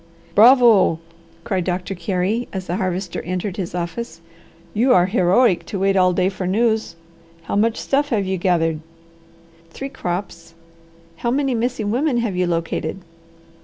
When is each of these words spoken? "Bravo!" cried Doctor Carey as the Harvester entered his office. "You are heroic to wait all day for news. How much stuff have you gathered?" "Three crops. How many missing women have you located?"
"Bravo!" 0.33 0.97
cried 1.43 1.63
Doctor 1.65 1.93
Carey 1.93 2.47
as 2.51 2.65
the 2.65 2.77
Harvester 2.77 3.21
entered 3.21 3.57
his 3.57 3.75
office. 3.75 4.19
"You 4.73 4.95
are 4.95 5.05
heroic 5.05 5.63
to 5.67 5.77
wait 5.77 5.95
all 5.95 6.11
day 6.11 6.27
for 6.27 6.47
news. 6.47 6.95
How 7.43 7.55
much 7.55 7.77
stuff 7.77 8.09
have 8.09 8.25
you 8.25 8.37
gathered?" 8.39 8.79
"Three 9.69 9.89
crops. 9.89 10.55
How 11.17 11.29
many 11.29 11.53
missing 11.53 11.91
women 11.91 12.17
have 12.17 12.35
you 12.35 12.47
located?" 12.47 13.01